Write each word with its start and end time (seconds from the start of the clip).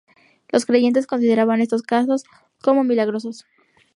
Los 0.51 0.65
creyentes 0.65 1.05
consideraban 1.05 1.61
estos 1.61 1.83
casos 1.83 2.23
como 2.63 2.83
milagrosos. 2.83 3.45